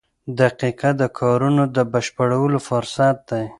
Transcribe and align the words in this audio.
•دقیقه 0.39 0.89
د 1.01 1.03
کارونو 1.19 1.63
د 1.75 1.77
بشپړولو 1.93 2.59
فرصت 2.67 3.17
دی. 3.29 3.45